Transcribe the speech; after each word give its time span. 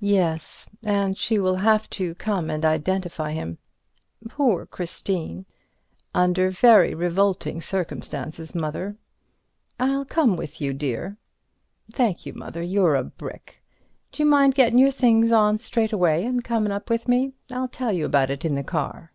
"Yes; 0.00 0.70
and 0.86 1.18
she 1.18 1.38
will 1.38 1.56
have 1.56 1.90
to 1.90 2.14
come 2.14 2.48
and 2.48 2.64
identify 2.64 3.34
him." 3.34 3.58
"Poor 4.26 4.64
Christine." 4.64 5.44
"Under 6.14 6.48
very 6.48 6.94
revolting 6.94 7.60
circumstances, 7.60 8.54
Mother." 8.54 8.96
"I'll 9.78 10.06
come 10.06 10.34
with 10.34 10.62
you, 10.62 10.72
dear." 10.72 11.18
"Thank 11.92 12.24
you, 12.24 12.32
Mother, 12.32 12.62
you're 12.62 12.94
a 12.94 13.04
brick. 13.04 13.62
D'you 14.12 14.24
mind 14.24 14.54
gettin' 14.54 14.78
your 14.78 14.90
things 14.90 15.30
on 15.30 15.58
straight 15.58 15.92
away 15.92 16.24
and 16.24 16.42
comin' 16.42 16.72
up 16.72 16.88
with 16.88 17.06
me? 17.06 17.34
I'll 17.52 17.68
tell 17.68 17.92
you 17.92 18.06
about 18.06 18.30
it 18.30 18.46
in 18.46 18.54
the 18.54 18.64
car." 18.64 19.12